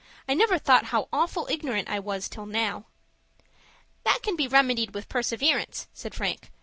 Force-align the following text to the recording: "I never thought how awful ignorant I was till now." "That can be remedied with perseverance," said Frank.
"I 0.27 0.33
never 0.33 0.57
thought 0.57 0.85
how 0.85 1.07
awful 1.13 1.47
ignorant 1.47 1.87
I 1.87 1.99
was 1.99 2.27
till 2.27 2.47
now." 2.47 2.85
"That 4.03 4.21
can 4.23 4.35
be 4.35 4.47
remedied 4.47 4.95
with 4.95 5.07
perseverance," 5.07 5.87
said 5.93 6.15
Frank. 6.15 6.51